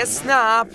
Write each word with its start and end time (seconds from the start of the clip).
اسنپ 0.00 0.66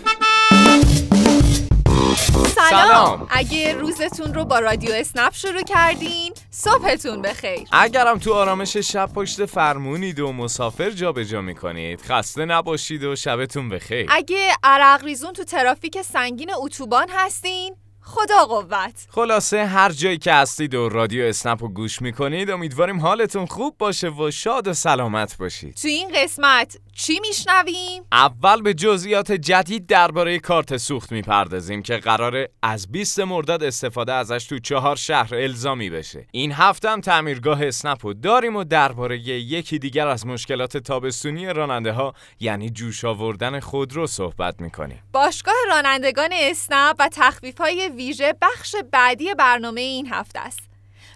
سلام. 2.55 2.69
سلام. 2.69 3.27
اگه 3.29 3.73
روزتون 3.73 4.33
رو 4.33 4.45
با 4.45 4.59
رادیو 4.59 4.91
اسنپ 4.93 5.33
شروع 5.33 5.61
کردین 5.61 6.33
صبحتون 6.51 7.21
بخیر 7.21 7.67
اگرم 7.71 8.17
تو 8.17 8.33
آرامش 8.33 8.77
شب 8.77 9.09
پشت 9.13 9.45
فرمونید 9.45 10.19
و 10.19 10.31
مسافر 10.31 10.89
جابجا 10.89 11.41
می‌کنید 11.41 12.01
خسته 12.01 12.45
نباشید 12.45 13.03
و 13.03 13.15
شبتون 13.15 13.69
بخیر 13.69 14.07
اگه 14.09 14.51
عرق 14.63 15.03
ریزون 15.03 15.33
تو 15.33 15.43
ترافیک 15.43 16.01
سنگین 16.01 16.51
اتوبان 16.57 17.07
هستین 17.09 17.75
خدا 18.09 18.45
قوت. 18.45 19.07
خلاصه 19.09 19.65
هر 19.65 19.91
جایی 19.91 20.17
که 20.17 20.33
هستید 20.33 20.75
و 20.75 20.89
رادیو 20.89 21.25
اسنپ 21.25 21.63
رو 21.63 21.69
گوش 21.69 22.01
می‌کنید 22.01 22.51
امیدواریم 22.51 22.99
حالتون 22.99 23.45
خوب 23.45 23.75
باشه 23.77 24.09
و 24.09 24.31
شاد 24.31 24.67
و 24.67 24.73
سلامت 24.73 25.37
باشید. 25.37 25.75
تو 25.75 25.87
این 25.87 26.11
قسمت 26.15 26.77
چی 26.95 27.19
میشنویم؟ 27.19 28.03
اول 28.11 28.61
به 28.61 28.73
جزئیات 28.73 29.31
جدید 29.31 29.87
درباره 29.87 30.39
کارت 30.39 30.77
سوخت 30.77 31.11
می‌پردازیم 31.11 31.81
که 31.81 31.97
قراره 31.97 32.49
از 32.61 32.91
20 32.91 33.19
مرداد 33.19 33.63
استفاده 33.63 34.13
ازش 34.13 34.45
تو 34.45 34.59
چهار 34.59 34.95
شهر 34.95 35.35
الزامی 35.35 35.89
بشه. 35.89 36.27
این 36.31 36.51
هفته 36.51 36.89
هم 36.89 37.01
تعمیرگاه 37.01 37.65
اسنپ 37.65 38.05
رو 38.05 38.13
داریم 38.13 38.55
و 38.55 38.63
درباره 38.63 39.19
یکی 39.19 39.79
دیگر 39.79 40.07
از 40.07 40.27
مشکلات 40.27 40.77
تابستونی 40.77 41.47
راننده 41.47 41.91
ها 41.91 42.13
یعنی 42.39 42.69
جوش 42.69 43.05
آوردن 43.05 43.59
خودرو 43.59 44.07
صحبت 44.07 44.61
می‌کنیم. 44.61 45.03
باشگاه 45.13 45.55
رانندگان 45.69 46.29
اسنپ 46.33 46.95
و 46.99 47.09
تخفیف 47.11 47.57
های 47.57 47.89
ویژه 47.97 48.33
بخش 48.41 48.75
بعدی 48.91 49.33
برنامه 49.33 49.81
این 49.81 50.07
هفته 50.07 50.39
است. 50.39 50.67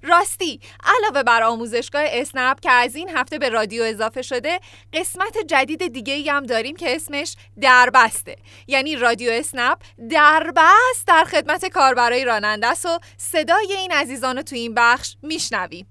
راستی 0.03 0.59
علاوه 0.84 1.23
بر 1.23 1.44
آموزشگاه 1.44 2.03
اسنپ 2.05 2.59
که 2.59 2.72
از 2.72 2.95
این 2.95 3.09
هفته 3.09 3.38
به 3.38 3.49
رادیو 3.49 3.84
اضافه 3.84 4.22
شده 4.22 4.59
قسمت 4.94 5.38
جدید 5.48 5.88
دیگه 5.88 6.13
ای 6.13 6.30
هم 6.30 6.45
داریم 6.45 6.75
که 6.75 6.95
اسمش 6.95 7.36
دربسته 7.62 8.36
یعنی 8.67 8.95
رادیو 8.95 9.31
اسنپ 9.31 9.77
دربست 10.09 11.08
در 11.08 11.23
خدمت 11.23 11.66
کاربرای 11.66 12.25
راننده 12.25 12.67
است 12.67 12.86
و 12.86 13.00
صدای 13.17 13.73
این 13.73 13.92
عزیزان 13.92 14.38
رو 14.38 14.44
تو 14.44 14.55
این 14.55 14.73
بخش 14.73 15.16
میشنویم 15.22 15.88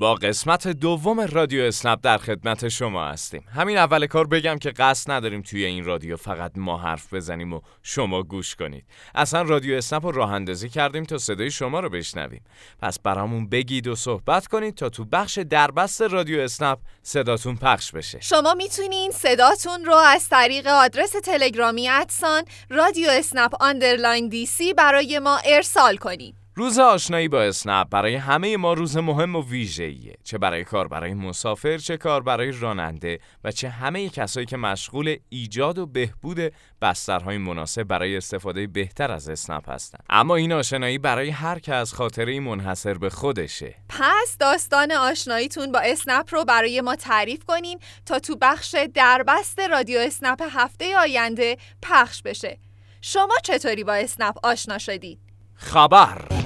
با 0.00 0.14
قسمت 0.14 0.68
دوم 0.68 1.20
رادیو 1.20 1.62
اسنپ 1.62 1.98
در 2.02 2.18
خدمت 2.18 2.68
شما 2.68 3.06
هستیم. 3.06 3.44
همین 3.54 3.78
اول 3.78 4.06
کار 4.06 4.26
بگم 4.26 4.58
که 4.58 4.70
قصد 4.70 5.10
نداریم 5.10 5.42
توی 5.42 5.64
این 5.64 5.84
رادیو 5.84 6.16
فقط 6.16 6.52
ما 6.56 6.78
حرف 6.78 7.14
بزنیم 7.14 7.52
و 7.52 7.60
شما 7.82 8.22
گوش 8.22 8.56
کنید. 8.56 8.84
اصلا 9.14 9.42
رادیو 9.42 9.76
اسنپ 9.76 10.06
رو 10.06 10.12
راه 10.12 10.32
اندازی 10.32 10.68
کردیم 10.68 11.04
تا 11.04 11.18
صدای 11.18 11.50
شما 11.50 11.80
رو 11.80 11.90
بشنویم. 11.90 12.44
پس 12.82 12.98
برامون 12.98 13.48
بگید 13.48 13.86
و 13.86 13.94
صحبت 13.94 14.46
کنید 14.46 14.74
تا 14.74 14.88
تو 14.88 15.04
بخش 15.04 15.38
دربست 15.38 16.02
رادیو 16.02 16.40
اسنپ 16.40 16.78
صداتون 17.02 17.56
پخش 17.56 17.92
بشه. 17.92 18.20
شما 18.20 18.54
می‌تونین 18.54 19.10
صداتون 19.10 19.84
رو 19.84 19.94
از 19.94 20.28
طریق 20.28 20.66
آدرس 20.66 21.12
تلگرامی 21.24 21.88
at 21.88 22.07
sign 22.07 22.44
رادیو 22.70 23.08
اسنپ 23.10 23.54
underline 23.60 24.28
DC 24.28 24.74
برای 24.74 25.18
ما 25.18 25.38
ارسال 25.44 25.96
کنید. 25.96 26.39
روز 26.54 26.78
آشنایی 26.78 27.28
با 27.28 27.42
اسنپ 27.42 27.88
برای 27.88 28.14
همه 28.14 28.56
ما 28.56 28.72
روز 28.72 28.96
مهم 28.96 29.36
و 29.36 29.42
ویژه‌ایه. 29.42 30.16
چه 30.24 30.38
برای 30.38 30.64
کار 30.64 30.88
برای 30.88 31.14
مسافر 31.14 31.78
چه 31.78 31.96
کار 31.96 32.22
برای 32.22 32.52
راننده 32.52 33.18
و 33.44 33.52
چه 33.52 33.68
همه 33.68 34.08
کسایی 34.08 34.46
که 34.46 34.56
مشغول 34.56 35.16
ایجاد 35.28 35.78
و 35.78 35.86
بهبود 35.86 36.52
بسترهای 36.82 37.38
مناسب 37.38 37.82
برای 37.82 38.16
استفاده 38.16 38.66
بهتر 38.66 39.10
از 39.10 39.28
اسنپ 39.28 39.70
هستند 39.70 40.04
اما 40.10 40.36
این 40.36 40.52
آشنایی 40.52 40.98
برای 40.98 41.30
هر 41.30 41.58
کس 41.58 41.92
خاطره 41.94 42.40
منحصر 42.40 42.94
به 42.94 43.10
خودشه. 43.10 43.74
پس 43.88 44.36
داستان 44.40 44.92
آشناییتون 44.92 45.72
با 45.72 45.78
اسنپ 45.78 46.34
رو 46.34 46.44
برای 46.44 46.80
ما 46.80 46.96
تعریف 46.96 47.44
کنین 47.44 47.78
تا 48.06 48.18
تو 48.18 48.36
بخش 48.40 48.76
دربست 48.94 49.60
رادیو 49.60 49.98
اسنپ 49.98 50.42
هفته 50.50 50.96
آینده 50.98 51.56
پخش 51.82 52.22
بشه. 52.22 52.58
شما 53.00 53.34
چطوری 53.42 53.84
با 53.84 53.94
اسنپ 53.94 54.34
آشنا 54.42 54.78
شدید؟ 54.78 55.18
خبر! 55.54 56.39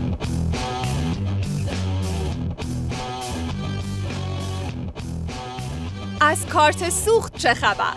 از 6.25 6.47
کارت 6.47 6.91
سوخت 6.91 7.37
چه 7.37 7.55
خبر؟ 7.55 7.95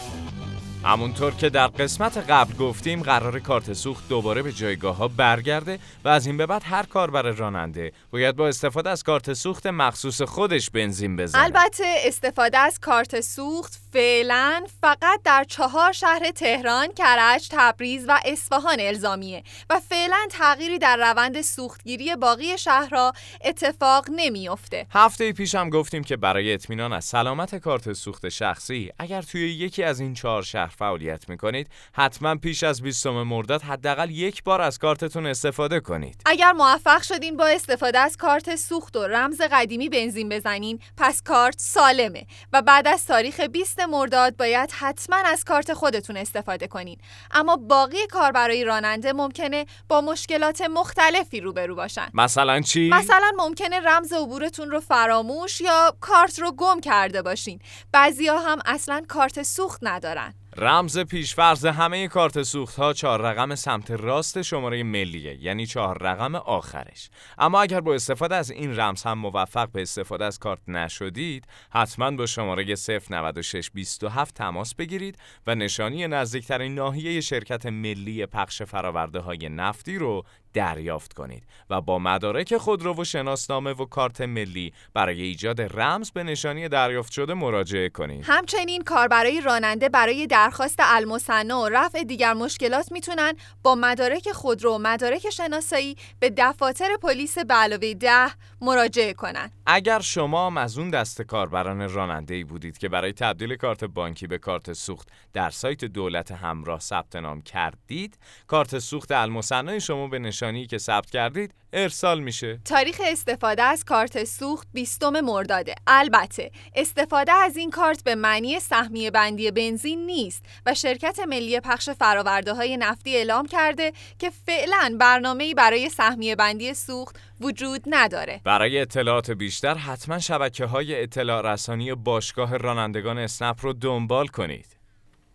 همونطور 0.84 1.34
که 1.34 1.50
در 1.50 1.68
قسمت 1.68 2.18
قبل 2.18 2.54
گفتیم 2.54 3.04
قرار 3.04 3.40
کارت 3.40 3.74
سوخت 3.74 4.10
دوباره 4.10 4.42
به 4.42 4.52
جایگاه 4.52 4.96
ها 4.96 5.08
برگرده 5.08 5.80
و 6.04 6.08
از 6.08 6.26
این 6.26 6.38
به 6.38 6.46
بعد 6.46 6.62
هر 6.66 6.84
کاربر 6.84 7.22
راننده 7.22 7.92
باید 8.12 8.36
با 8.36 8.48
استفاده 8.48 8.90
از 8.90 9.04
کارت 9.04 9.34
سوخت 9.34 9.68
مخصوص 9.68 10.22
خودش 10.22 10.70
بنزین 10.70 11.16
بزنه 11.16 11.44
البته 11.44 11.96
استفاده 12.06 12.58
از 12.58 12.80
کارت 12.80 13.22
سوخت 13.22 13.87
فعلا 13.98 14.64
فقط 14.82 15.22
در 15.24 15.44
چهار 15.44 15.92
شهر 15.92 16.32
تهران، 16.32 16.88
کرج، 16.88 17.48
تبریز 17.52 18.06
و 18.08 18.20
اصفهان 18.26 18.80
الزامیه 18.80 19.44
و 19.70 19.80
فعلا 19.80 20.18
تغییری 20.32 20.80
در 20.80 20.98
روند 20.98 21.42
سوختگیری 21.42 22.16
باقی 22.16 22.58
شهرها 22.58 23.14
اتفاق 23.46 24.06
نمیافته. 24.16 24.86
هفته 24.92 25.34
پیش 25.34 25.56
هم 25.56 25.70
گفتیم 25.70 26.04
که 26.04 26.18
برای 26.18 26.54
اطمینان 26.54 26.94
از 26.94 27.06
سلامت 27.06 27.56
کارت 27.56 27.94
سوخت 27.94 28.30
شخصی 28.30 28.92
اگر 29.00 29.22
توی 29.22 29.54
یکی 29.54 29.84
از 29.84 30.00
این 30.00 30.14
چهار 30.14 30.44
شهر 30.44 30.68
فعالیت 30.68 31.30
می‌کنید 31.30 31.70
حتما 31.94 32.36
پیش 32.36 32.64
از 32.64 32.82
20 32.82 33.08
مرداد 33.08 33.62
حداقل 33.62 34.10
یک 34.10 34.44
بار 34.44 34.62
از 34.62 34.80
کارتتون 34.80 35.26
استفاده 35.26 35.80
کنید 35.80 36.22
اگر 36.26 36.52
موفق 36.52 37.02
شدین 37.02 37.38
با 37.38 37.48
استفاده 37.48 38.00
از 38.00 38.18
کارت 38.18 38.56
سوخت 38.56 38.96
و 38.96 39.08
رمز 39.08 39.42
قدیمی 39.42 39.90
بنزین 39.90 40.30
بزنین 40.30 40.80
پس 40.98 41.22
کارت 41.24 41.60
سالمه 41.60 42.26
و 42.54 42.62
بعد 42.62 42.88
از 42.88 43.06
تاریخ 43.06 43.40
20 43.40 43.87
مرداد 43.88 44.38
باید 44.38 44.72
حتما 44.72 45.18
از 45.26 45.44
کارت 45.44 45.74
خودتون 45.74 46.18
استفاده 46.18 46.68
کنین. 46.68 46.98
اما 47.32 47.56
باقی 47.56 48.08
کاربرای 48.08 48.64
راننده 48.64 49.14
ممکنه 49.14 49.66
با 49.88 50.02
مشکلات 50.02 50.62
مختلفی 50.62 51.40
روبرو 51.40 51.76
باشن. 51.76 52.08
مثلا 52.14 52.62
چی؟ 52.62 52.90
مثلا 52.90 53.32
ممکنه 53.38 53.80
رمز 53.80 54.14
عبورتون 54.14 54.72
رو 54.72 54.80
فراموش 54.80 55.62
یا 55.62 55.96
کارت 56.00 56.40
رو 56.40 56.52
گم 56.52 56.80
کرده 56.80 57.22
باشین. 57.22 57.60
بعضیا 57.92 58.40
هم 58.40 58.60
اصلا 58.66 59.06
کارت 59.08 59.44
سوخت 59.44 59.80
ندارن. 59.82 60.34
رمز 60.60 61.00
پیشفرض 61.00 61.66
همه 61.66 62.08
کارت 62.08 62.44
سوخت 62.44 62.76
ها 62.76 62.94
چهار 62.94 63.22
رقم 63.22 63.56
سمت 63.56 63.92
راست 63.92 64.42
شماره 64.42 64.84
ملیه 64.84 65.44
یعنی 65.44 65.66
چهار 65.66 65.98
رقم 66.04 66.36
آخرش. 66.36 67.10
اما 67.38 67.62
اگر 67.62 67.82
با 67.82 67.96
استفاده 67.96 68.36
از 68.36 68.52
این 68.52 68.80
رمز 68.80 69.04
هم 69.04 69.18
موفق 69.18 69.72
به 69.72 69.82
استفاده 69.82 70.26
از 70.26 70.40
کارت 70.40 70.60
نشدید 70.68 71.48
حتما 71.72 72.12
با 72.12 72.26
شماره 72.26 72.76
09627 73.10 74.36
تماس 74.36 74.76
بگیرید 74.76 75.18
و 75.48 75.56
نشانی 75.56 76.08
نزدیکترین 76.08 76.76
ناحیه 76.76 77.22
شرکت 77.22 77.66
ملی 77.66 78.26
پخش 78.26 78.62
فراورده 78.62 79.20
های 79.20 79.50
نفتی 79.50 79.98
رو 79.98 80.24
دریافت 80.54 81.14
کنید 81.14 81.44
و 81.70 81.82
با 81.82 82.00
مدارک 82.00 82.58
خودرو 82.58 83.02
و 83.02 83.04
شناسنامه 83.04 83.72
و 83.72 83.86
کارت 83.86 84.22
ملی 84.22 84.74
برای 84.94 85.22
ایجاد 85.22 85.62
رمز 85.62 86.12
به 86.12 86.24
نشانی 86.24 86.70
دریافت 86.70 87.12
شده 87.12 87.34
مراجعه 87.34 87.90
کنید. 87.90 88.26
همچنین 88.28 88.84
کاربرای 88.84 89.42
راننده 89.42 89.90
برای 89.90 90.28
درخواست 90.28 90.80
المصنع 90.80 91.56
و 91.56 91.70
رفع 91.72 92.04
دیگر 92.04 92.34
مشکلات 92.34 92.92
می‌تونن 92.92 93.34
با 93.64 93.76
مدارک 93.76 94.32
خودرو 94.32 94.76
و 94.76 94.78
مدارک 94.78 95.30
شناسایی 95.30 95.96
به 96.20 96.34
دفاتر 96.38 96.98
پلیس 97.02 97.38
به 97.38 97.54
علاوه 97.54 97.94
ده 97.94 98.32
مراجعه 98.62 99.14
کنند. 99.14 99.52
اگر 99.66 100.00
شما 100.00 100.48
هم 100.48 100.58
از 100.58 100.78
اون 100.78 100.90
دست 100.90 101.22
کاربران 101.22 101.90
راننده 101.90 102.36
ای 102.36 102.44
بودید 102.44 102.78
که 102.78 102.90
برای 102.90 103.14
تبدیل 103.14 103.56
کارت 103.56 103.84
بانکی 103.84 104.28
به 104.28 104.38
کارت 104.38 104.74
سوخت 104.74 105.10
در 105.34 105.50
سایت 105.50 105.86
دولت 105.86 106.32
همراه 106.32 106.80
ثبت 106.80 107.16
نام 107.16 107.42
کردید، 107.42 108.18
کارت 108.48 108.80
سوخت 108.80 109.12
المصنع 109.12 109.80
شما 109.80 110.08
به 110.08 110.20
نشانی 110.20 110.37
که 110.68 110.78
ثبت 110.78 111.10
کردید 111.10 111.54
ارسال 111.74 112.20
میشه. 112.20 112.60
تاریخ 112.66 113.02
استفاده 113.06 113.64
از 113.64 113.84
کارت 113.84 114.24
سوخت 114.24 114.68
20 114.74 115.04
مرداده. 115.04 115.76
البته 115.88 116.52
استفاده 116.76 117.32
از 117.32 117.58
این 117.58 117.72
کارت 117.72 118.04
به 118.04 118.16
معنی 118.16 118.60
سهمیه 118.60 119.12
بندی 119.12 119.52
بنزین 119.52 120.06
نیست 120.06 120.46
و 120.66 120.74
شرکت 120.74 121.20
ملی 121.20 121.60
پخش 121.60 121.90
فراورده 121.90 122.54
های 122.54 122.78
نفتی 122.78 123.16
اعلام 123.16 123.46
کرده 123.46 123.94
که 124.20 124.30
فعلا 124.30 124.98
برنامه‌ای 125.00 125.54
برای 125.54 125.90
سهمیه 125.90 126.36
بندی 126.36 126.74
سوخت 126.74 127.16
وجود 127.42 127.82
نداره. 127.88 128.42
برای 128.44 128.80
اطلاعات 128.80 129.32
بیشتر 129.32 129.74
حتما 129.74 130.20
شبکه 130.20 130.66
های 130.66 131.04
اطلاع 131.04 131.54
رسانی 131.54 131.96
باشگاه 131.96 132.58
رانندگان 132.58 133.18
اسنپ 133.18 133.58
رو 133.62 133.74
دنبال 133.74 134.28
کنید. 134.28 134.78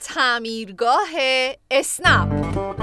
تعمیرگاه 0.01 1.09
اسنپ 1.71 2.82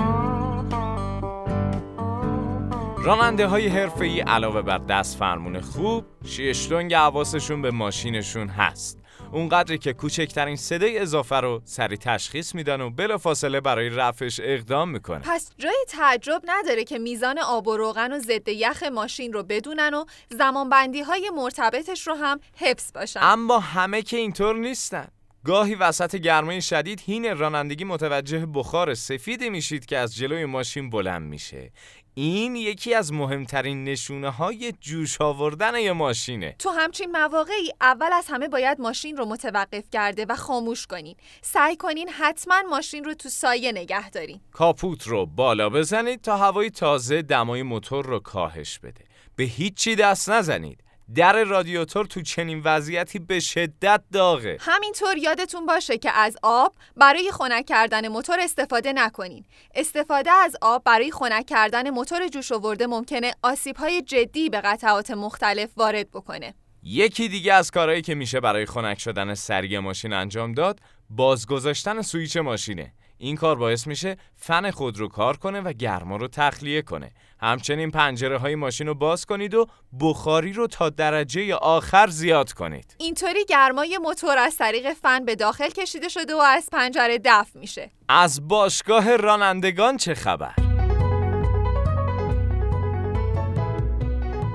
راننده 3.03 3.47
های 3.47 3.67
حرفه 3.67 4.05
ای 4.05 4.19
علاوه 4.19 4.61
بر 4.61 4.77
دست 4.77 5.17
فرمون 5.17 5.61
خوب 5.61 6.05
شیشتونگ 6.25 6.93
حواسشون 6.93 7.61
به 7.61 7.71
ماشینشون 7.71 8.47
هست. 8.47 8.99
اونقدری 9.31 9.77
که 9.77 9.93
کوچکترین 9.93 10.55
صدای 10.55 10.99
اضافه 10.99 11.35
رو 11.35 11.61
سری 11.65 11.97
تشخیص 11.97 12.55
میدن 12.55 12.81
و 12.81 12.89
بلافاصله 12.89 13.61
برای 13.61 13.89
رفعش 13.89 14.39
اقدام 14.43 14.89
می‌کنن. 14.89 15.21
پس 15.21 15.51
جای 15.57 15.85
تعجب 15.87 16.41
نداره 16.45 16.83
که 16.83 16.99
میزان 16.99 17.39
آب 17.39 17.67
و 17.67 17.77
روغن 17.77 18.13
و 18.13 18.19
ضد 18.19 18.47
یخ 18.47 18.83
ماشین 18.83 19.33
رو 19.33 19.43
بدونن 19.43 19.93
و 19.93 20.05
زمانبندی 20.29 21.01
های 21.01 21.31
مرتبطش 21.35 22.07
رو 22.07 22.13
هم 22.13 22.39
حفظ 22.55 22.91
باشن. 22.91 23.19
اما 23.23 23.59
همه 23.59 24.01
که 24.01 24.17
اینطور 24.17 24.55
نیستن. 24.55 25.07
گاهی 25.45 25.75
وسط 25.75 26.15
گرمای 26.15 26.61
شدید 26.61 27.01
هین 27.05 27.37
رانندگی 27.37 27.83
متوجه 27.83 28.45
بخار 28.45 28.93
سفیدی 28.93 29.49
میشید 29.49 29.85
که 29.85 29.97
از 29.97 30.15
جلوی 30.15 30.45
ماشین 30.45 30.89
بلند 30.89 31.21
میشه. 31.21 31.71
این 32.13 32.55
یکی 32.55 32.93
از 32.93 33.13
مهمترین 33.13 33.83
نشونه 33.83 34.29
های 34.29 34.71
جوش 34.71 35.21
آوردن 35.21 35.75
یه 35.75 35.93
ماشینه. 35.93 36.55
تو 36.59 36.69
همچین 36.69 37.11
مواقعی 37.11 37.71
اول 37.81 38.13
از 38.13 38.25
همه 38.29 38.47
باید 38.47 38.81
ماشین 38.81 39.17
رو 39.17 39.25
متوقف 39.25 39.83
کرده 39.91 40.25
و 40.29 40.35
خاموش 40.35 40.87
کنین. 40.87 41.15
سعی 41.41 41.75
کنین 41.75 42.09
حتما 42.09 42.61
ماشین 42.69 43.03
رو 43.03 43.13
تو 43.13 43.29
سایه 43.29 43.71
نگه 43.71 44.09
دارین. 44.09 44.39
کاپوت 44.51 45.07
رو 45.07 45.25
بالا 45.25 45.69
بزنید 45.69 46.21
تا 46.21 46.37
هوای 46.37 46.69
تازه 46.69 47.21
دمای 47.21 47.63
موتور 47.63 48.05
رو 48.05 48.19
کاهش 48.19 48.79
بده. 48.79 49.03
به 49.35 49.43
هیچی 49.43 49.95
دست 49.95 50.29
نزنید. 50.29 50.83
در 51.15 51.43
رادیاتور 51.43 52.05
تو 52.05 52.21
چنین 52.21 52.61
وضعیتی 52.65 53.19
به 53.19 53.39
شدت 53.39 54.01
داغه. 54.13 54.57
همینطور 54.59 55.17
یادتون 55.17 55.65
باشه 55.65 55.97
که 55.97 56.11
از 56.11 56.37
آب 56.43 56.75
برای 56.97 57.31
خنک 57.31 57.65
کردن 57.65 58.07
موتور 58.07 58.39
استفاده 58.39 58.93
نکنین. 58.93 59.45
استفاده 59.75 60.31
از 60.31 60.55
آب 60.61 60.83
برای 60.83 61.11
خنک 61.11 61.45
کردن 61.45 61.89
موتور 61.89 62.27
جوش 62.27 62.51
آورده 62.51 62.87
ممکنه 62.87 63.33
آسیب‌های 63.43 64.01
جدی 64.01 64.49
به 64.49 64.61
قطعات 64.61 65.11
مختلف 65.11 65.69
وارد 65.77 66.11
بکنه. 66.11 66.53
یکی 66.83 67.27
دیگه 67.27 67.53
از 67.53 67.71
کارهایی 67.71 68.01
که 68.01 68.15
میشه 68.15 68.39
برای 68.39 68.65
خنک 68.65 68.99
شدن 68.99 69.33
سری 69.33 69.79
ماشین 69.79 70.13
انجام 70.13 70.51
داد 70.51 70.79
بازگذاشتن 71.09 72.01
سویچ 72.01 72.37
ماشینه. 72.37 72.93
این 73.21 73.35
کار 73.35 73.55
باعث 73.55 73.87
میشه 73.87 74.17
فن 74.35 74.71
خود 74.71 74.97
رو 74.97 75.07
کار 75.07 75.37
کنه 75.37 75.61
و 75.61 75.73
گرما 75.73 76.15
رو 76.15 76.27
تخلیه 76.27 76.81
کنه. 76.81 77.11
همچنین 77.41 77.91
پنجره 77.91 78.37
های 78.37 78.55
ماشین 78.55 78.87
رو 78.87 78.95
باز 78.95 79.25
کنید 79.25 79.53
و 79.53 79.67
بخاری 79.99 80.53
رو 80.53 80.67
تا 80.67 80.89
درجه 80.89 81.55
آخر 81.55 82.07
زیاد 82.07 82.53
کنید. 82.53 82.95
اینطوری 82.97 83.45
گرمای 83.45 83.97
موتور 83.97 84.37
از 84.37 84.57
طریق 84.57 84.93
فن 84.93 85.25
به 85.25 85.35
داخل 85.35 85.69
کشیده 85.69 86.09
شده 86.09 86.35
و 86.35 86.39
از 86.39 86.69
پنجره 86.71 87.19
دفع 87.25 87.59
میشه. 87.59 87.91
از 88.09 88.47
باشگاه 88.47 89.15
رانندگان 89.15 89.97
چه 89.97 90.13
خبر؟ 90.13 90.68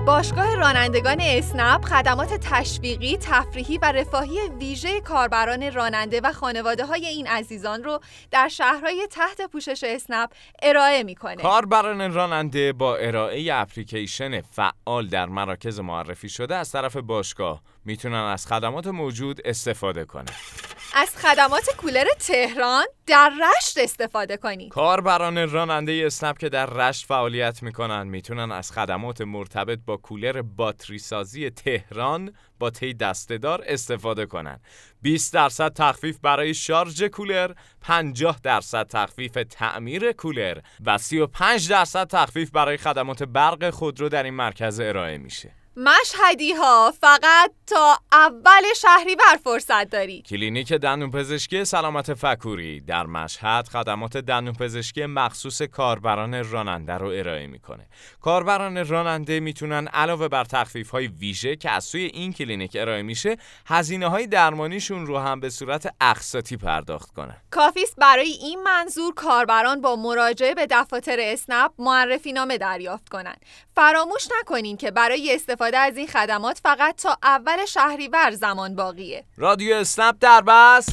باشگاه 0.05 0.55
رانندگان 0.55 1.17
اسنپ 1.21 1.85
خدمات 1.85 2.33
تشویقی، 2.33 3.17
تفریحی 3.17 3.77
و 3.77 3.91
رفاهی 3.91 4.39
ویژه 4.59 5.01
کاربران 5.01 5.73
راننده 5.73 6.21
و 6.23 6.31
خانواده 6.31 6.85
های 6.85 7.05
این 7.05 7.27
عزیزان 7.27 7.83
رو 7.83 7.99
در 8.31 8.47
شهرهای 8.47 9.07
تحت 9.11 9.41
پوشش 9.51 9.83
اسنپ 9.87 10.29
ارائه 10.61 11.03
می‌کنه. 11.03 11.35
کاربران 11.35 12.13
راننده 12.13 12.73
با 12.73 12.95
ارائه 12.95 13.53
اپلیکیشن 13.53 14.41
فعال 14.41 15.07
در 15.07 15.25
مراکز 15.25 15.79
معرفی 15.79 16.29
شده 16.29 16.55
از 16.55 16.71
طرف 16.71 16.97
باشگاه 16.97 17.61
می‌تونن 17.85 18.15
از 18.15 18.47
خدمات 18.47 18.87
موجود 18.87 19.41
استفاده 19.45 20.05
کنند. 20.05 20.64
از 20.97 21.17
خدمات 21.17 21.69
کولر 21.77 22.05
تهران 22.19 22.85
در 23.07 23.29
رشت 23.29 23.77
استفاده 23.77 24.37
کنید. 24.37 24.71
کاربران 24.71 25.49
راننده 25.49 26.03
اسنپ 26.05 26.37
که 26.37 26.49
در 26.49 26.65
رشت 26.65 27.05
فعالیت 27.05 27.63
می‌کنن 27.63 28.07
می‌تونن 28.07 28.51
از 28.51 28.71
خدمات 28.71 29.21
مرتبط 29.21 29.79
با 29.85 29.97
کولر 29.97 30.41
باتری 30.41 30.99
سازی 30.99 31.49
تهران 31.49 32.33
با 32.59 32.69
تی 32.69 32.93
دستهدار 32.93 33.63
استفاده 33.67 34.25
کنند. 34.25 34.61
20 35.01 35.33
درصد 35.33 35.73
تخفیف 35.73 36.19
برای 36.19 36.53
شارژ 36.53 37.03
کولر، 37.03 37.51
50 37.81 38.39
درصد 38.43 38.87
تخفیف 38.87 39.37
تعمیر 39.49 40.11
کولر 40.11 40.57
و 40.85 40.97
35 40.97 41.69
درصد 41.69 42.07
تخفیف 42.07 42.51
برای 42.51 42.77
خدمات 42.77 43.23
برق 43.23 43.69
خودرو 43.69 44.09
در 44.09 44.23
این 44.23 44.33
مرکز 44.33 44.79
ارائه 44.79 45.17
میشه. 45.17 45.64
مشهدی 45.77 46.53
ها 46.53 46.93
فقط 47.01 47.51
تا 47.67 47.97
اول 48.11 48.63
شهریور 48.75 49.39
فرصت 49.43 49.89
دارید 49.89 50.27
کلینیک 50.27 50.73
دندون 50.73 51.11
پزشکی 51.11 51.65
سلامت 51.65 52.13
فکوری 52.13 52.81
در 52.81 53.05
مشهد 53.05 53.67
خدمات 53.67 54.17
دندون 54.17 54.53
پزشکی 54.53 55.05
مخصوص 55.05 55.61
کاربران 55.61 56.51
راننده 56.51 56.93
رو 56.93 57.07
ارائه 57.07 57.47
می‌کنه. 57.47 57.87
کاربران 58.21 58.87
راننده 58.87 59.39
می‌تونن 59.39 59.87
علاوه 59.87 60.27
بر 60.27 60.43
تخفیف 60.43 60.89
های 60.89 61.07
ویژه 61.07 61.55
که 61.55 61.71
از 61.71 61.83
سوی 61.83 62.01
این 62.01 62.33
کلینیک 62.33 62.77
ارائه 62.79 63.01
میشه 63.01 63.37
هزینه 63.65 64.07
های 64.07 64.27
درمانیشون 64.27 65.05
رو 65.05 65.17
هم 65.17 65.39
به 65.39 65.49
صورت 65.49 65.95
اقساطی 66.01 66.57
پرداخت 66.57 67.13
کنن. 67.13 67.37
کافیست 67.51 67.95
برای 67.95 68.29
این 68.29 68.63
منظور 68.63 69.13
کاربران 69.13 69.81
با 69.81 69.95
مراجعه 69.95 70.53
به 70.53 70.67
دفاتر 70.69 71.17
اسنپ 71.19 71.71
معرفی 71.79 72.33
نامه 72.33 72.57
دریافت 72.57 73.09
کنند 73.09 73.45
فراموش 73.75 74.27
نکنین 74.39 74.77
که 74.77 74.91
برای 74.91 75.35
استفاده 75.35 75.64
از 75.73 75.97
این 75.97 76.07
خدمات 76.07 76.59
فقط 76.63 77.01
تا 77.01 77.17
اول 77.23 77.65
شهریور 77.65 78.31
زمان 78.31 78.75
باقیه. 78.75 79.25
رادیو 79.37 79.75
اسنپ 79.75 80.15
در 80.19 80.41
بس. 80.41 80.85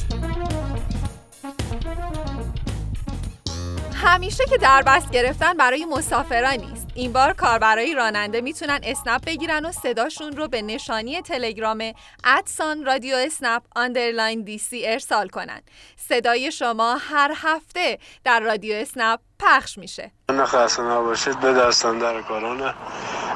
همیشه 4.03 4.45
که 4.49 4.57
در 4.57 4.81
بست 4.81 5.11
گرفتن 5.11 5.53
برای 5.53 5.85
مسافران 5.85 6.53
نیست. 6.53 6.87
این 6.95 7.13
بار 7.13 7.33
کاربرای 7.33 7.93
راننده 7.93 8.41
می‌تونن 8.41 8.79
اسنپ 8.83 9.25
بگیرن 9.25 9.65
و 9.65 9.71
صداشون 9.71 10.37
رو 10.37 10.47
به 10.47 10.61
نشانی 10.61 11.21
تلگرام 11.21 11.93
at 12.23 12.44
sign 12.44 12.85
رادیو 12.85 13.15
اسنپ 13.15 13.63
underline 13.75 14.41
DC 14.43 14.85
ارسال 14.85 15.27
کنن. 15.27 15.61
صدای 15.97 16.51
شما 16.51 16.97
هر 16.99 17.33
هفته 17.35 17.99
در 18.23 18.39
رادیو 18.39 18.75
اسنپ 18.75 19.19
پخش 19.39 19.77
میشه. 19.77 20.11
نه 20.29 20.45
خسته 20.45 20.83
نباشید 20.83 21.39
به 21.39 21.53
دست 21.53 21.99
اندرکاران 21.99 22.73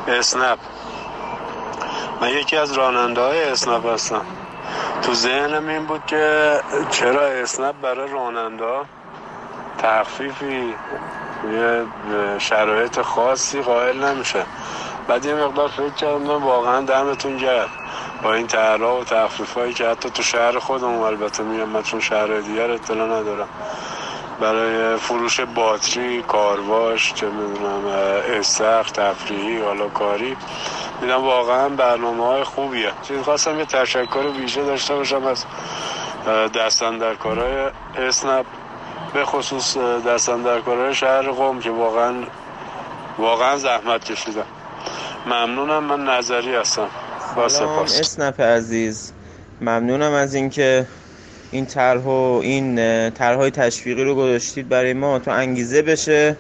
اسنپ. 0.07 0.59
من 2.21 2.29
یکی 2.29 2.57
از 2.57 2.73
راننده 2.73 3.21
های 3.21 3.43
اسنپ 3.43 3.85
هستم. 3.85 4.25
تو 5.01 5.13
ذهنم 5.13 5.67
این 5.67 5.85
بود 5.85 6.05
که 6.05 6.59
چرا 6.89 7.21
اسنپ 7.27 7.81
برای 7.81 8.11
راننده 8.11 8.85
تخفیفی 9.77 10.75
یه 11.53 11.85
شرایط 12.37 13.01
خاصی 13.01 13.61
قائل 13.61 14.03
نمیشه. 14.03 14.45
بعد 15.07 15.25
یه 15.25 15.35
مقدار 15.35 15.67
فکر 15.67 15.89
کردم 15.89 16.43
واقعا 16.43 16.81
دمتون 16.81 17.37
گرد 17.37 17.69
با 18.23 18.33
این 18.33 18.47
تحرا 18.47 18.99
و 18.99 19.03
تخفیف 19.03 19.53
هایی 19.53 19.73
که 19.73 19.87
حتی 19.87 20.09
تو 20.09 20.23
شهر 20.23 20.59
خودم 20.59 21.01
البته 21.01 21.43
میگم 21.43 21.69
من 21.69 21.83
چون 21.83 21.99
شهر 21.99 22.39
دیگر 22.39 22.71
اطلاع 22.71 23.07
ندارم. 23.07 23.47
برای 24.39 24.97
فروش 24.97 25.39
باتری 25.39 26.21
کارواش 26.21 27.13
چه 27.13 27.25
می‌دونم 27.25 27.85
استخ 28.39 28.91
تفریحی 28.91 29.61
حالا 29.61 29.87
کاری. 29.87 30.37
میدم 31.01 31.23
واقعا 31.23 31.69
برنامه 31.69 32.25
های 32.25 32.43
خوبیه. 32.43 32.91
چیز 33.07 33.17
خواستم 33.17 33.59
یه 33.59 33.65
تشکر 33.65 34.31
ویژه 34.39 34.63
داشته 34.63 34.95
باشم 34.95 35.23
از 35.25 35.45
دستن 36.55 36.97
در 36.97 37.15
کارهای 37.15 37.71
اسنپ 37.97 38.45
به 39.13 39.25
خصوص 39.25 39.77
دستن 40.07 40.41
در 40.41 40.59
کارهای 40.59 40.95
شهر 40.95 41.31
قوم 41.31 41.59
که 41.59 41.69
واقعا 41.69 42.13
واقعا 43.17 43.57
زحمت 43.57 44.11
کشیدم 44.11 44.45
ممنونم 45.25 45.83
من 45.83 46.17
نظری 46.17 46.55
هستم. 46.55 46.87
با 47.35 47.49
سپاس. 47.49 47.99
اسنپ 47.99 48.41
عزیز. 48.41 49.11
ممنونم 49.61 50.11
از 50.13 50.35
اینکه 50.35 50.87
این 51.51 51.65
طرح 51.65 52.01
و 52.01 52.39
این 52.43 52.75
طرحهای 53.09 53.51
تشویقی 53.51 54.03
رو 54.03 54.15
گذاشتید 54.15 54.69
برای 54.69 54.93
ما 54.93 55.19
تا 55.19 55.33
انگیزه 55.33 55.81
بشه. 55.81 56.37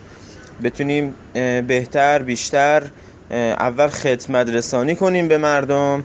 بتونیم 0.63 1.15
بهتر 1.67 2.19
بیشتر 2.19 2.83
اول 3.31 3.87
خدمت 3.87 4.49
رسانی 4.49 4.95
کنیم 4.95 5.27
به 5.27 5.37
مردم 5.37 6.03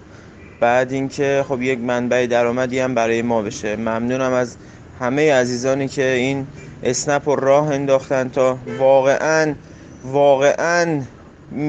بعد 0.60 0.92
اینکه 0.92 1.44
خب 1.48 1.62
یک 1.62 1.78
منبع 1.78 2.26
درآمدی 2.26 2.78
هم 2.78 2.94
برای 2.94 3.22
ما 3.22 3.42
بشه. 3.42 3.76
ممنونم 3.76 4.32
از 4.32 4.56
همه 5.00 5.32
عزیزانی 5.32 5.88
که 5.88 6.04
این 6.04 6.46
اسنپ 6.82 7.28
رو 7.28 7.36
راه 7.36 7.68
انداختن 7.68 8.28
تا 8.28 8.58
واقعا 8.78 9.54
واقعا 10.04 11.02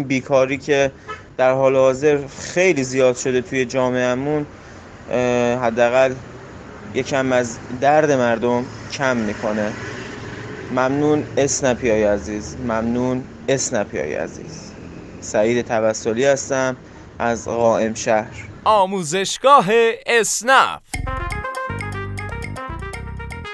بیکاری 0.08 0.58
که 0.58 0.92
در 1.38 1.54
حال 1.54 1.76
حاضر 1.76 2.20
خیلی 2.40 2.84
زیاد 2.84 3.16
شده 3.16 3.42
توی 3.42 3.66
جامعهمون 3.66 4.46
حداقل 5.62 6.14
یکم 6.94 7.32
از 7.32 7.58
درد 7.82 8.12
مردم 8.12 8.66
کم 8.92 9.18
می‌کنه. 9.18 9.72
ممنون 10.72 11.24
اسنپی 11.38 11.90
های 11.90 12.04
عزیز. 12.04 12.56
ممنون 12.64 13.24
اسنپی 13.50 13.98
های 13.98 14.16
عزیز. 14.16 14.73
سعید 15.24 15.68
توسلی 15.68 16.26
هستم 16.26 16.78
از 17.20 17.48
قائم 17.48 17.94
شهر 17.94 18.48
آموزشگاه 18.64 19.66
اسنپ 20.06 20.82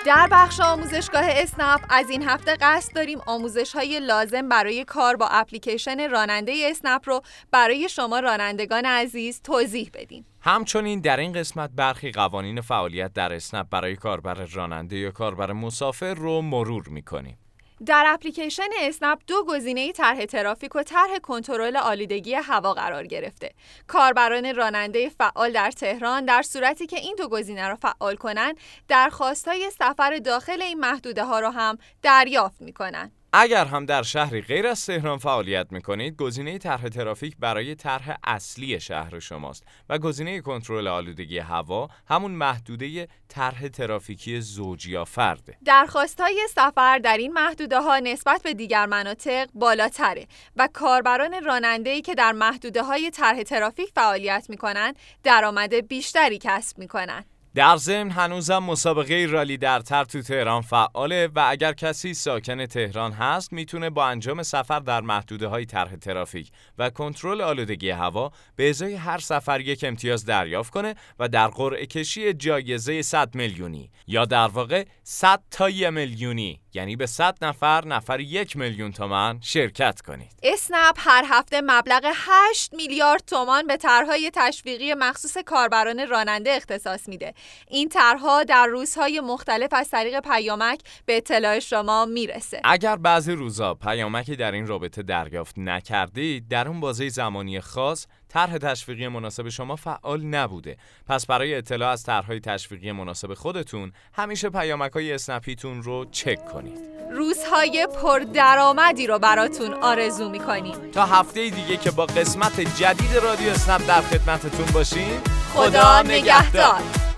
در 0.06 0.28
بخش 0.32 0.60
آموزشگاه 0.60 1.24
اسنپ 1.28 1.82
از 1.90 2.10
این 2.10 2.24
هفته 2.24 2.56
قصد 2.62 2.96
داریم 2.96 3.20
آموزش 3.26 3.76
های 3.76 4.00
لازم 4.00 4.50
برای 4.50 4.86
کار 4.86 5.16
با 5.16 5.28
اپلیکیشن 5.28 6.10
راننده 6.10 6.54
اسنپ 6.70 7.02
رو 7.06 7.22
برای 7.52 7.90
شما 7.90 8.20
رانندگان 8.20 8.86
عزیز 8.86 9.42
توضیح 9.42 9.90
بدیم. 9.94 10.26
همچنین 10.42 11.00
در 11.02 11.18
این 11.18 11.34
قسمت 11.34 11.70
برخی 11.76 12.12
قوانین 12.12 12.62
فعالیت 12.62 13.14
در 13.14 13.34
اسنپ 13.34 13.70
برای 13.70 13.96
کاربر 13.96 14.34
راننده 14.34 14.98
یا 14.98 15.12
کاربر 15.12 15.54
مسافر 15.54 16.14
رو 16.14 16.42
مرور 16.42 16.88
می‌کنیم. 16.90 17.38
در 17.86 18.04
اپلیکیشن 18.08 18.68
اسنپ 18.80 19.20
دو 19.28 19.46
گزینه 19.48 19.92
طرح 19.92 20.26
ترافیک 20.26 20.76
و 20.76 20.84
طرح 20.84 21.18
کنترل 21.24 21.78
آلودگی 21.78 22.34
هوا 22.34 22.74
قرار 22.74 23.08
گرفته. 23.08 23.54
کاربران 23.88 24.56
راننده 24.56 25.10
فعال 25.10 25.52
در 25.52 25.72
تهران 25.72 26.26
در 26.26 26.42
صورتی 26.42 26.88
که 26.88 27.00
این 27.00 27.16
دو 27.18 27.28
گزینه 27.30 27.68
را 27.68 27.76
فعال 27.76 28.16
کنند، 28.16 28.58
درخواستهای 28.88 29.70
سفر 29.70 30.18
داخل 30.18 30.62
این 30.62 30.80
محدوده 30.80 31.24
ها 31.24 31.40
را 31.40 31.52
هم 31.52 31.78
دریافت 32.02 32.62
می 32.62 32.74
کنند. 32.74 33.19
اگر 33.34 33.66
هم 33.66 33.86
در 33.86 34.04
شهری 34.04 34.42
غیر 34.42 34.68
از 34.68 34.86
تهران 34.86 35.18
فعالیت 35.18 35.68
می‌کنید 35.72 36.16
گزینه 36.16 36.58
طرح 36.58 36.88
ترافیک 36.90 37.38
برای 37.40 37.76
طرح 37.76 38.18
اصلی 38.24 38.80
شهر 38.80 39.20
شماست 39.20 39.64
و 39.90 39.98
گزینه 39.98 40.42
کنترل 40.42 40.88
آلودگی 40.88 41.40
هوا 41.40 41.90
همون 42.08 42.32
محدوده 42.32 43.08
طرح 43.28 43.68
ترافیکی 43.68 44.42
زوج 44.42 44.88
یا 44.88 45.06
فرده. 45.06 45.58
درخواست 45.66 46.22
های 46.22 46.48
سفر 46.50 46.98
در 46.98 47.18
این 47.18 47.34
محدوده 47.34 47.80
ها 47.80 48.00
نسبت 48.00 48.44
به 48.44 48.54
دیگر 48.54 48.86
مناطق 48.86 49.50
بالاتره 49.54 50.28
و 50.56 50.70
کاربران 50.74 51.44
راننده 51.46 52.02
که 52.02 52.16
در 52.16 52.32
محدوده 52.32 52.84
های 52.84 53.12
طرح 53.12 53.44
ترافیک 53.44 53.90
فعالیت 53.96 54.46
می‌کنند 54.50 55.00
درآمد 55.24 55.88
بیشتری 55.88 56.40
کسب 56.42 56.78
می‌کنند. 56.78 57.26
در 57.56 57.78
ضمن 57.78 58.12
هنوزم 58.12 58.58
مسابقه 58.58 59.28
رالی 59.30 59.58
در 59.58 59.80
تر 59.80 60.04
تو 60.04 60.22
تهران 60.22 60.62
فعاله 60.62 61.30
و 61.36 61.46
اگر 61.50 61.74
کسی 61.74 62.14
ساکن 62.14 62.66
تهران 62.66 63.12
هست 63.12 63.54
می‌تونه 63.54 63.90
با 63.90 64.08
انجام 64.08 64.44
سفر 64.44 64.80
در 64.80 65.02
محدوده 65.02 65.48
های 65.48 65.66
طرح 65.66 65.96
ترافیک 65.96 66.52
و 66.78 66.90
کنترل 66.90 67.42
آلودگی 67.42 67.90
هوا 67.90 68.32
به 68.56 68.70
ازای 68.70 68.96
هر 68.96 69.18
سفر 69.18 69.62
یک 69.62 69.84
امتیاز 69.88 70.26
دریافت 70.26 70.74
کنه 70.74 70.96
و 71.20 71.28
در 71.28 71.48
قرعه 71.48 71.86
کشی 71.86 72.34
جایزه 72.34 73.02
100 73.02 73.36
میلیونی 73.36 73.92
یا 74.08 74.26
در 74.26 74.48
واقع 74.48 74.86
100 75.04 75.44
تا 75.52 75.70
میلیونی 75.90 76.60
یعنی 76.74 76.96
به 76.96 77.06
100 77.06 77.38
نفر 77.42 77.86
نفر 77.86 78.20
یک 78.20 78.58
میلیون 78.58 78.92
تومن 78.92 79.40
شرکت 79.42 80.02
کنید. 80.02 80.32
اسنپ 80.44 80.96
هر 80.98 81.26
هفته 81.30 81.62
مبلغ 81.62 82.12
8 82.16 82.74
میلیارد 82.74 83.24
تومان 83.28 83.68
به 83.68 83.78
طرحهای 83.78 84.32
تشویقی 84.34 84.94
مخصوص 84.94 85.38
کاربران 85.38 86.08
راننده 86.08 86.52
اختصاص 86.52 87.10
میده. 87.10 87.34
این 87.68 87.90
طرحها 87.90 88.44
در 88.44 88.66
روزهای 88.66 89.20
مختلف 89.20 89.74
از 89.74 89.90
طریق 89.90 90.20
پیامک 90.20 90.80
به 91.06 91.18
اطلاع 91.18 91.60
شما 91.60 92.06
می‌رسه. 92.06 92.62
اگر 92.64 92.96
بعضی 92.96 93.32
روزا 93.32 93.74
پیامکی 93.74 94.36
در 94.36 94.52
این 94.52 94.68
رابطه 94.68 95.04
دریافت 95.04 95.56
نکردید، 95.58 96.48
در 96.48 96.68
اون 96.68 96.80
بازه 96.80 97.10
زمانی 97.10 97.60
خاص 97.62 98.06
طرح 98.30 98.58
تشویقی 98.58 99.08
مناسب 99.08 99.50
شما 99.50 99.76
فعال 99.76 100.22
نبوده. 100.26 100.78
پس 101.08 101.26
برای 101.26 101.56
اطلاع 101.56 101.92
از 101.92 102.04
طرحهای 102.04 102.40
تشویقی 102.40 102.92
مناسب 102.92 103.34
خودتون 103.34 103.92
همیشه 104.14 104.50
پیامک 104.50 104.92
های 104.92 105.14
اسنپیتون 105.14 105.84
رو 105.84 106.06
چک 106.12 106.46
کنید. 106.46 106.80
روزهای 107.12 107.88
پردرآمدی 108.04 109.08
رو 109.08 109.20
براتون 109.20 109.74
آرزو 109.74 110.30
می‌کنیم. 110.30 110.92
تا 110.92 111.06
هفته 111.06 111.50
دیگه 111.50 111.78
که 111.78 111.92
با 111.92 112.06
قسمت 112.06 112.60
جدید 112.60 113.16
رادیو 113.24 113.50
اسنپ 113.50 113.88
در 113.88 114.02
خدمتتون 114.02 114.66
باشیم 114.74 115.22
خدا 115.54 116.02
نگهدار. 116.02 117.09